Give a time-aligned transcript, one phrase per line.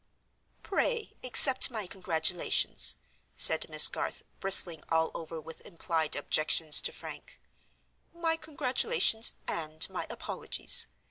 [0.63, 2.95] "Pray accept my congratulations,"
[3.35, 10.87] said Miss Garth, bristling all over with implied objections to Frank—"my congratulations, and my apologies.